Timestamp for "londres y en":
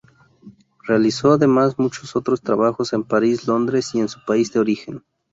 3.47-4.09